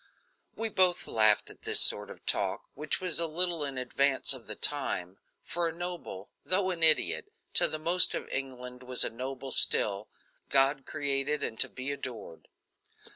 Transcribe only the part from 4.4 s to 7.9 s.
the time, for a noble, though an idiot, to the